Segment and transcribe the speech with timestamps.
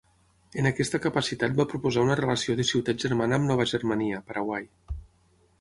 [0.61, 4.71] En aquesta capacitat va proposar una relació de ciutat germana amb Nova Germania, Paraguai.